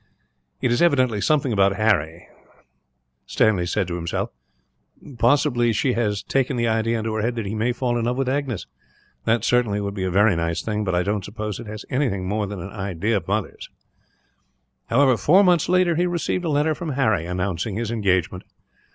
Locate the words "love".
8.05-8.17